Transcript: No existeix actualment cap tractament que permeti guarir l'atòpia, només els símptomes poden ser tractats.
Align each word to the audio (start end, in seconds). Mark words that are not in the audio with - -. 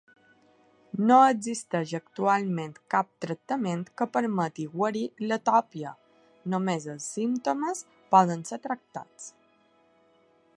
No 1.09 1.17
existeix 1.33 1.91
actualment 1.97 2.73
cap 2.93 3.09
tractament 3.25 3.83
que 4.01 4.07
permeti 4.17 4.65
guarir 4.73 5.03
l'atòpia, 5.27 5.93
només 6.55 6.89
els 6.95 7.11
símptomes 7.19 7.85
poden 8.17 8.43
ser 8.53 8.61
tractats. 8.67 9.31